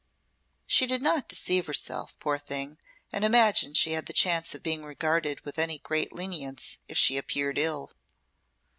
[0.65, 2.79] She did not deceive herself, poor thing,
[3.11, 7.17] and imagine she had the chance of being regarded with any great lenience if she
[7.17, 7.91] appeared ill.